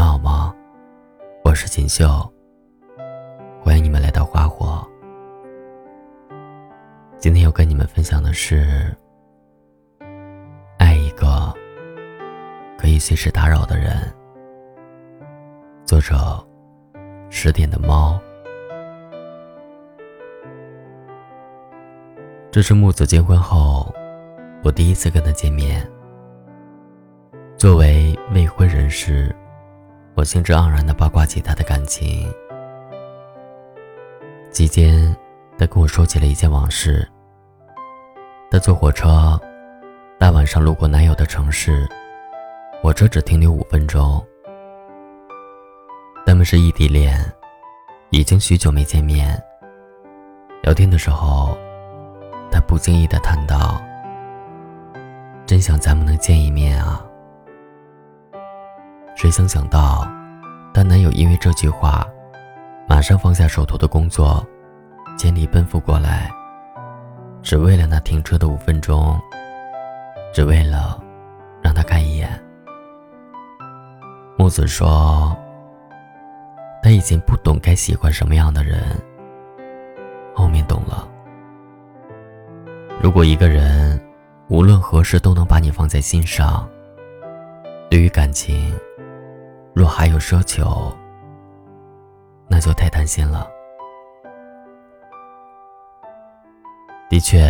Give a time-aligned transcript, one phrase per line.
[0.00, 0.54] 们好吗？
[1.44, 2.08] 我是锦绣，
[3.60, 4.82] 欢迎你们来到花火。
[7.18, 8.96] 今天要跟你们分享的是，
[10.78, 11.52] 爱一个
[12.78, 13.94] 可以随时打扰的人。
[15.84, 16.42] 作者：
[17.28, 18.18] 十点的猫。
[22.50, 23.94] 这是木子结婚后，
[24.64, 25.86] 我第一次跟他见面。
[27.58, 29.36] 作为未婚人士，
[30.20, 32.30] 我兴致盎然地八卦起他的感情。
[34.50, 35.16] 期间，
[35.58, 37.08] 他跟我说起了一件往事。
[38.50, 39.40] 他坐火车，
[40.18, 41.88] 大晚上路过男友的城市，
[42.82, 44.22] 火车只停留五分钟。
[46.26, 47.18] 他们是异地恋，
[48.10, 49.42] 已经许久没见面。
[50.60, 51.56] 聊天的时候，
[52.52, 53.82] 他不经意地谈到
[55.48, 57.02] ：“真想咱们能见一面啊。”
[59.20, 60.10] 谁曾想到，
[60.72, 62.08] 她男友因为这句话，
[62.88, 64.42] 马上放下手头的工作，
[65.18, 66.32] 千里奔赴过来，
[67.42, 69.20] 只为了那停车的五分钟，
[70.32, 70.98] 只为了
[71.60, 72.30] 让他看一眼。
[74.38, 75.36] 木子说
[76.82, 78.82] ：“他已经不懂该喜欢什么样的人，
[80.34, 81.06] 后面懂了。
[83.02, 84.00] 如果一个人
[84.48, 86.66] 无论何时都能把你放在心上，
[87.90, 88.74] 对于感情。”
[89.80, 90.94] 若还有奢求，
[92.50, 93.50] 那就太贪心了。
[97.08, 97.40] 的确，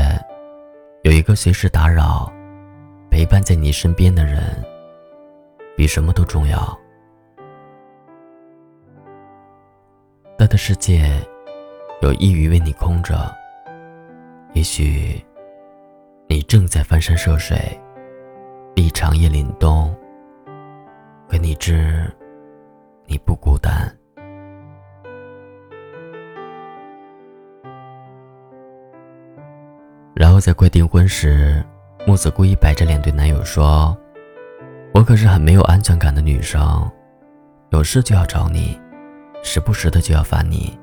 [1.02, 2.32] 有一个随时打扰、
[3.10, 4.44] 陪伴在你身边的人，
[5.76, 6.78] 比什么都重要。
[10.38, 11.20] 他的世界
[12.00, 13.28] 有一隅为你空着，
[14.52, 15.20] 也许
[16.28, 17.58] 你正在翻山涉水，
[18.76, 19.92] 一长夜凛冬。
[21.28, 22.12] 可你知，
[23.10, 23.92] 你不孤单。
[30.14, 31.60] 然后在快订婚时，
[32.06, 33.98] 木子故意摆着脸对男友说
[34.94, 36.88] ：“我可是很没有安全感的女生，
[37.70, 38.80] 有事就要找你，
[39.42, 40.78] 时不时的就要烦你。”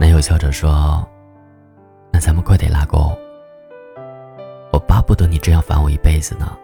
[0.00, 1.06] 男友笑着说
[2.10, 3.14] ：“那咱们快点拉钩，
[4.72, 6.56] 我巴不得你这样烦我一辈子呢。”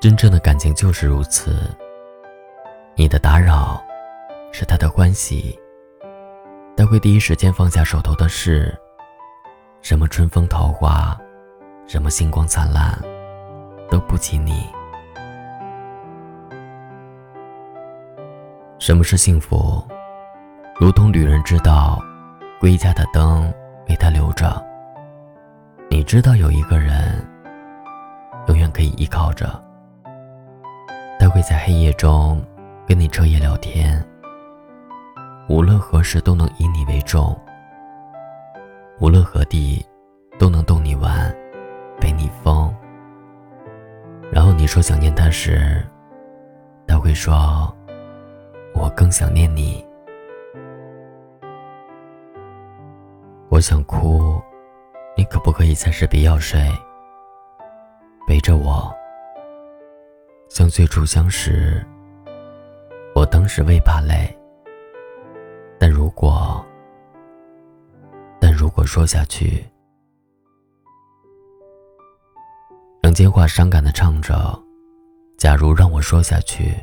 [0.00, 1.76] 真正的感情就是如此。
[2.94, 3.78] 你的打扰，
[4.50, 5.58] 是他的欢喜。
[6.74, 8.74] 他会第一时间放下手头的事，
[9.82, 11.14] 什么春风桃花，
[11.86, 12.98] 什么星光灿烂，
[13.90, 14.66] 都不及你。
[18.78, 19.86] 什么是幸福？
[20.80, 22.02] 如同旅人知道，
[22.58, 23.52] 归家的灯
[23.86, 24.64] 为他留着。
[25.90, 27.22] 你知道有一个人，
[28.48, 29.62] 永远可以依靠着。
[31.20, 32.42] 他会在黑夜中
[32.88, 34.02] 跟你彻夜聊天，
[35.50, 37.38] 无论何时都能以你为重，
[39.00, 39.84] 无论何地
[40.38, 41.30] 都能逗你玩，
[42.00, 42.74] 陪你疯。
[44.32, 45.86] 然后你说想念他时，
[46.86, 47.70] 他会说
[48.72, 49.84] ：“我更想念你。”
[53.50, 54.40] 我想哭，
[55.14, 56.66] 你可不可以暂时别要睡，
[58.26, 58.90] 陪着我？
[60.50, 61.80] 像最初相识，
[63.14, 64.36] 我当时未怕累。
[65.78, 66.62] 但如果，
[68.40, 69.64] 但如果说下去，
[73.04, 74.34] 杨千嬅伤感的唱着
[75.38, 76.74] ：“假如让我说下去。”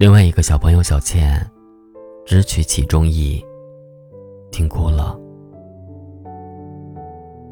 [0.00, 1.46] 另外一个小朋友小倩，
[2.24, 3.44] 只取其中意，
[4.50, 5.20] 听哭了。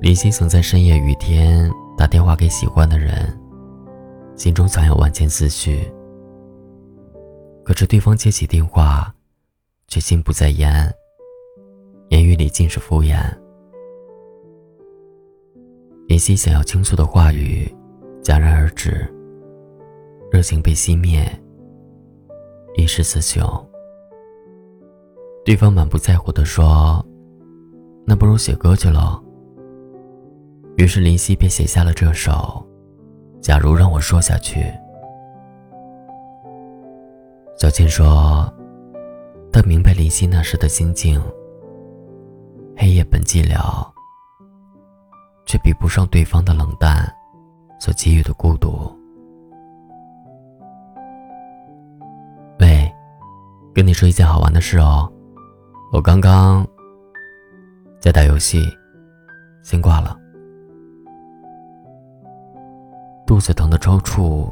[0.01, 3.39] 林夕曾在深夜雨天打电话给喜欢的人。
[4.39, 5.81] 心中藏有万千思绪，
[7.65, 9.13] 可是对方接起电话，
[9.89, 10.95] 却心不在焉，
[12.11, 13.21] 言语里尽是敷衍。
[16.07, 17.67] 林夕想要倾诉的话语
[18.23, 19.13] 戛然而止，
[20.31, 21.29] 热情被熄灭，
[22.77, 23.45] 一世雌雄。
[25.45, 27.05] 对方满不在乎地说
[28.07, 29.21] ：“那不如写歌去了。”
[30.79, 32.65] 于是林夕便写下了这首。
[33.41, 34.73] 假如让我说下去，
[37.57, 38.53] 小倩说
[39.53, 41.21] ：“她明白林夕那时的心境。
[42.77, 43.85] 黑夜本寂寥，
[45.47, 47.13] 却比不上对方的冷淡
[47.81, 48.93] 所给予的孤独。”
[52.61, 52.93] 喂，
[53.75, 55.11] 跟你说一件好玩的事哦，
[55.93, 56.67] 我刚刚
[58.01, 58.63] 在打游戏，
[59.63, 60.17] 先挂了。
[63.29, 64.51] 肚子疼的抽搐，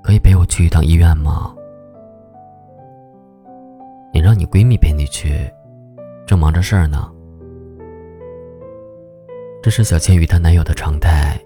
[0.00, 1.52] 可以陪我去一趟医院吗？
[4.12, 5.52] 你让你闺蜜陪你去，
[6.24, 7.10] 正忙着事儿呢。
[9.60, 11.36] 这是小倩与她男友的常态。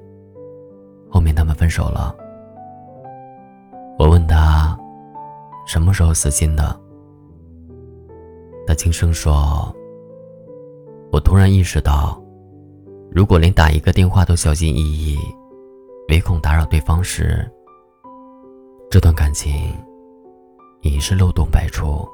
[1.09, 2.15] 后面他们分手了。
[3.99, 4.79] 我问她
[5.67, 6.79] 什么时候死心的，
[8.67, 9.75] 她轻声说
[11.11, 12.23] ：“我突然意识到，
[13.11, 15.19] 如果连打一个电话都小心翼翼，
[16.09, 17.47] 唯恐打扰对方时，
[18.91, 19.53] 这段感情
[20.81, 22.09] 已是漏洞百出。”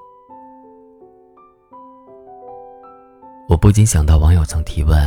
[3.48, 4.98] 我不禁想到网友曾提问。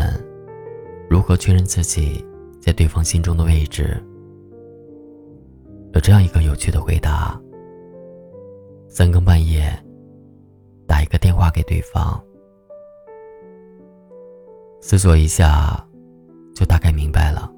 [1.10, 2.24] 如何确认自己
[2.62, 3.98] 在对方心中的位置？
[5.94, 7.40] 有这样一个有趣的回答：
[8.90, 9.72] 三更半夜
[10.86, 12.22] 打一个电话给对方，
[14.82, 15.82] 思索一下，
[16.54, 17.50] 就大概明白了。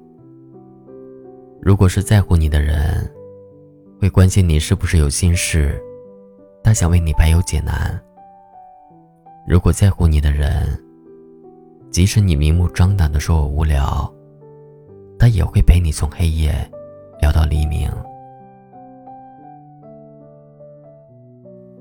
[1.62, 3.08] 如果是在乎你的人，
[4.00, 5.78] 会关心你是不是有心事，
[6.64, 8.00] 他想为你排忧解难；
[9.46, 10.66] 如果在乎你的人，
[11.90, 14.10] 即使你明目张胆的说我无聊，
[15.18, 16.50] 他也会陪你从黑夜
[17.20, 17.90] 聊到黎明。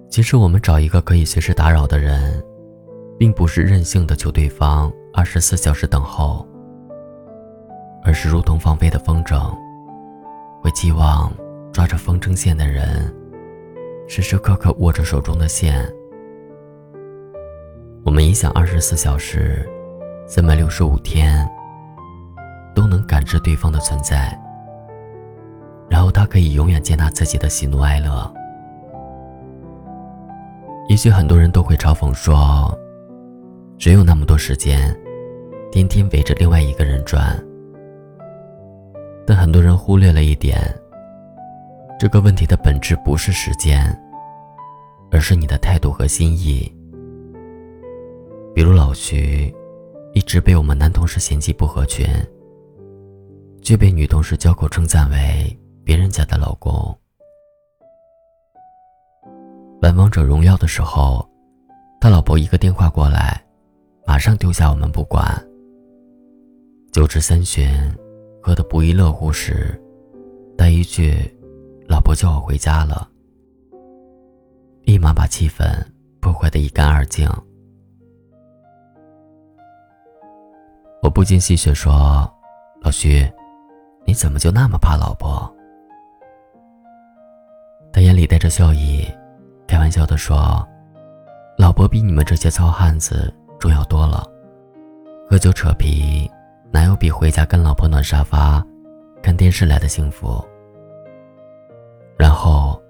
[0.10, 2.44] 其实我们找一个可以随时打扰的人，
[3.18, 6.46] 并不是任性的求对方二十四小时等候，
[8.04, 9.56] 而是如同放飞的风筝，
[10.61, 11.31] 会期望
[11.71, 13.13] 抓着风筝线的人，
[14.07, 15.88] 时时刻刻握着手中的线。
[18.03, 19.67] 我们一想二十四小时。
[20.31, 21.44] 三百六十五天，
[22.75, 24.39] 都能感知对方的存在，
[25.89, 28.31] 然后他可以永远接纳自己的喜怒哀乐。
[30.88, 32.71] 也许很多人都会嘲讽说
[33.79, 34.95] ：“谁有那么多时间，
[35.71, 37.44] 天天围着另外一个人转？”
[39.30, 40.58] 但很多人忽略了一点，
[42.00, 43.80] 这个问题的本质不是时间，
[45.12, 46.68] 而是你的态度和心意。
[48.56, 49.54] 比如老徐。
[50.16, 52.08] 一直被我们男同事嫌弃不合群，
[53.62, 56.74] 却被女同事交口称赞为别人家的老公。
[59.84, 61.24] 玩王者荣耀的时候，
[62.02, 63.40] 他老婆一个电话过来，
[64.08, 65.24] 马上丢下我们不管。
[66.92, 67.70] 酒至三巡，
[68.41, 69.80] 喝得不亦乐乎时，
[70.57, 71.13] 他一句
[71.88, 73.07] “老婆叫我回家了”，
[74.83, 75.65] 立马把气氛
[76.19, 77.30] 破坏得一干二净。
[81.01, 82.30] 我不禁戏谑说
[82.81, 83.30] ：“老徐，
[84.06, 85.51] 你怎么就那么怕老婆？”
[87.92, 89.06] 他眼里带着笑意，
[89.68, 90.65] 开玩笑的说
[91.57, 94.25] ：“老婆比你们这些糙汉子重要多了。
[95.30, 96.30] 喝酒扯皮，
[96.71, 98.66] 哪有比回家跟老婆暖沙发、
[99.21, 100.44] 看电视来的幸福？”
[102.18, 102.81] 然后，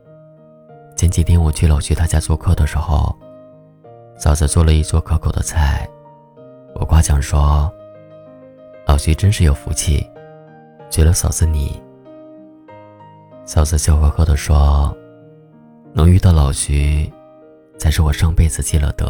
[0.95, 3.15] 前几天我去老徐他家做客的时候，
[4.17, 5.87] 嫂子做了一桌可口的菜，
[6.75, 7.71] 我夸奖说。
[8.85, 10.03] 老徐真是有福气，
[10.89, 11.79] 娶了嫂子你。
[13.45, 14.91] 嫂子笑呵呵地说
[15.93, 17.07] ：“能遇到老徐，
[17.77, 19.07] 才是我上辈子积了德。”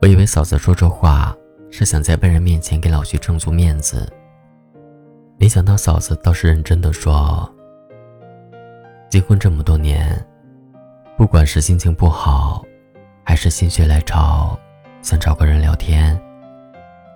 [0.00, 1.36] 我以为嫂子说这话
[1.70, 4.10] 是想在外人面前给老徐挣足面子，
[5.38, 7.48] 没想到嫂子倒是认真的说
[9.10, 10.24] ：“结婚这么多年，
[11.16, 12.64] 不管是心情不好，
[13.22, 14.58] 还是心血来潮，
[15.02, 16.18] 想找个人聊天。”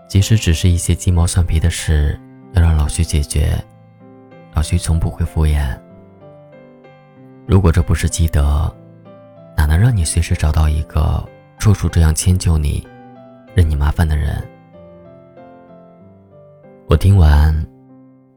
[0.07, 2.21] 即使只是一些鸡毛蒜皮的事，
[2.53, 3.57] 要让老徐解决，
[4.53, 5.75] 老徐从不会敷衍。
[7.47, 8.71] 如果这不是积德，
[9.57, 11.27] 哪能让你随时找到一个
[11.59, 12.87] 处处这样迁就你、
[13.55, 14.43] 任你麻烦的人？
[16.89, 17.55] 我听完，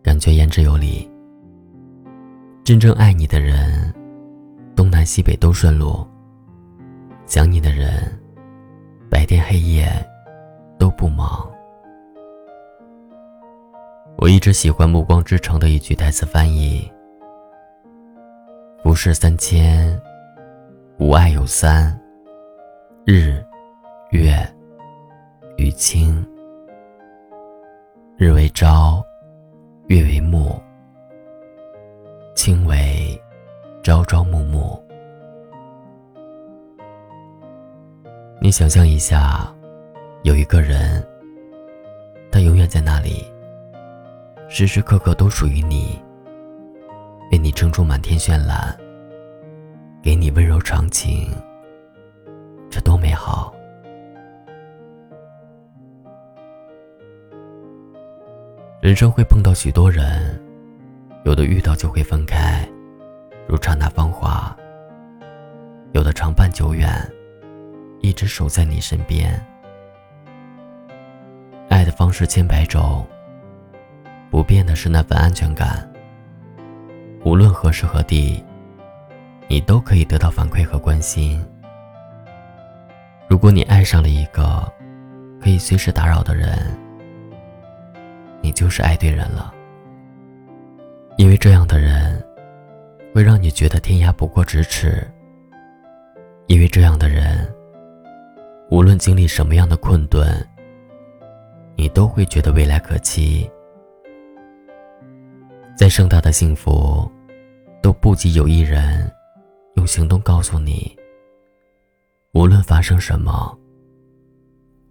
[0.03, 1.09] 感觉言之有理。
[2.63, 3.93] 真正爱你的人，
[4.75, 6.05] 东南西北都顺路；
[7.25, 8.11] 想你的人，
[9.09, 9.87] 白天黑夜
[10.77, 11.49] 都不忙。
[14.17, 16.91] 我一直喜欢《暮光之城》的一句台词翻译
[18.83, 19.97] ：“浮世三千，
[20.97, 21.97] 吾爱有三：
[23.05, 23.43] 日、
[24.11, 24.54] 月、
[25.57, 26.25] 与卿。
[28.17, 29.03] 日为朝，
[29.87, 30.61] 月为暮，
[32.35, 33.19] 卿为
[33.83, 34.77] 朝朝暮暮。”
[38.41, 39.51] 你想象一下，
[40.23, 41.01] 有一个人，
[42.31, 43.25] 他永远在那里。
[44.49, 45.97] 时时刻刻都属于你，
[47.31, 48.77] 为你撑出满天绚烂，
[50.03, 51.31] 给你温柔长情，
[52.69, 53.54] 这多美好！
[58.85, 60.39] 人生会碰到许多人，
[61.23, 62.63] 有的遇到就会分开，
[63.47, 64.55] 如刹那芳华；
[65.93, 66.87] 有的长伴久远，
[68.01, 69.43] 一直守在你身边。
[71.67, 73.03] 爱的方式千百种，
[74.29, 75.91] 不变的是那份安全感。
[77.23, 78.45] 无论何时何地，
[79.47, 81.43] 你都可以得到反馈和关心。
[83.27, 84.71] 如果你爱上了一个
[85.41, 86.77] 可以随时打扰的人，
[88.45, 89.51] 你就是爱对人了，
[91.17, 92.23] 因为这样的人
[93.11, 95.03] 会让你觉得天涯不过咫尺。
[96.45, 97.51] 因为这样的人，
[98.69, 100.47] 无论经历什么样的困顿，
[101.75, 103.49] 你都会觉得未来可期。
[105.75, 107.11] 再盛大的幸福，
[107.81, 109.11] 都不及有一人
[109.73, 110.95] 用行动告诉你：
[112.33, 113.57] 无论发生什么，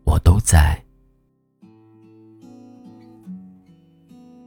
[0.03, 0.77] 我都在。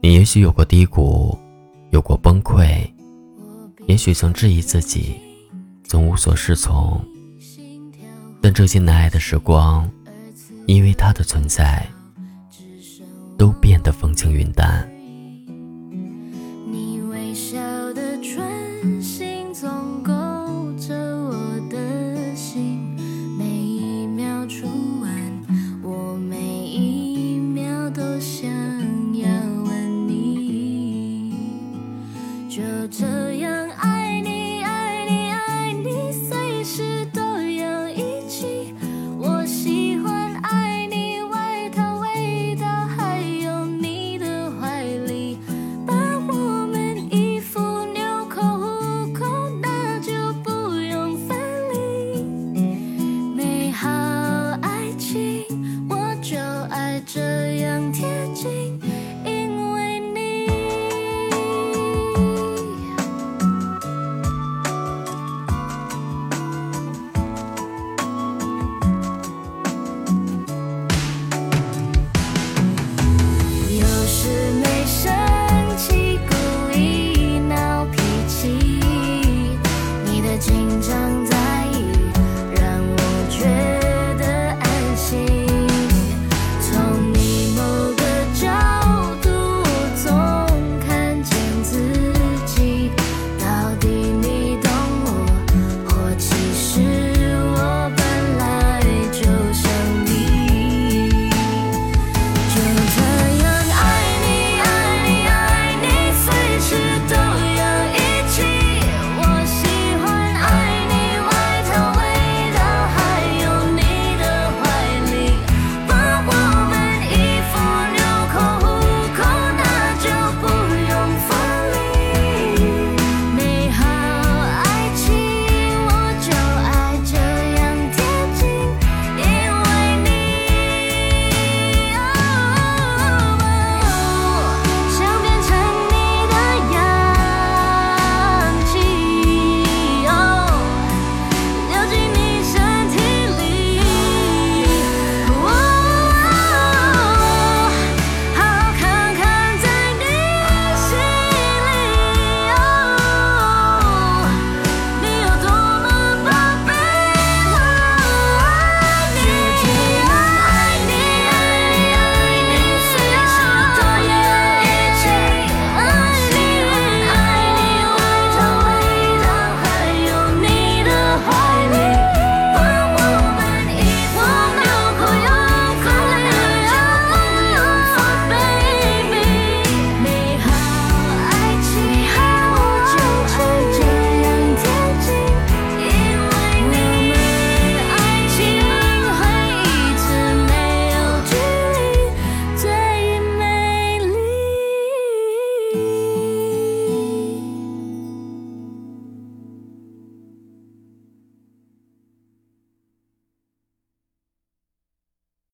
[0.00, 1.36] 你也许有过低谷，
[1.90, 2.88] 有过崩溃，
[3.86, 5.16] 也许曾质疑自己，
[5.84, 7.04] 曾无所适从。
[8.40, 9.90] 但这些难挨的时光，
[10.66, 11.84] 因为他的存在，
[13.36, 14.87] 都变得风轻云淡。